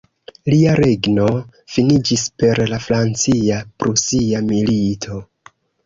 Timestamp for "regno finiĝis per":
0.79-2.65